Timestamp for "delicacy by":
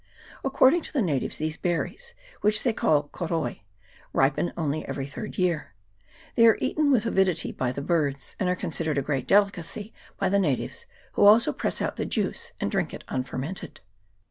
9.27-10.29